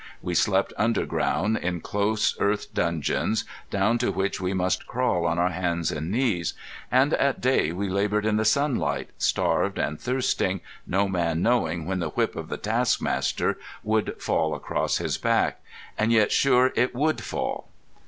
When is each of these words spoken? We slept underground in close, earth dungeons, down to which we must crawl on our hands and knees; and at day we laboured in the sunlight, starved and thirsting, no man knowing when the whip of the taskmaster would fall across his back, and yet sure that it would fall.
We 0.23 0.33
slept 0.33 0.73
underground 0.79 1.57
in 1.57 1.79
close, 1.79 2.35
earth 2.39 2.73
dungeons, 2.73 3.45
down 3.69 3.99
to 3.99 4.11
which 4.11 4.41
we 4.41 4.51
must 4.51 4.87
crawl 4.87 5.27
on 5.27 5.37
our 5.37 5.51
hands 5.51 5.91
and 5.91 6.09
knees; 6.09 6.55
and 6.91 7.13
at 7.13 7.39
day 7.39 7.71
we 7.71 7.87
laboured 7.87 8.25
in 8.25 8.37
the 8.37 8.43
sunlight, 8.43 9.11
starved 9.19 9.77
and 9.77 10.01
thirsting, 10.01 10.61
no 10.87 11.07
man 11.07 11.43
knowing 11.43 11.85
when 11.85 11.99
the 11.99 12.09
whip 12.09 12.35
of 12.35 12.49
the 12.49 12.57
taskmaster 12.57 13.59
would 13.83 14.19
fall 14.19 14.55
across 14.55 14.97
his 14.97 15.19
back, 15.19 15.61
and 15.99 16.11
yet 16.11 16.31
sure 16.31 16.69
that 16.69 16.81
it 16.81 16.95
would 16.95 17.21
fall. 17.23 17.69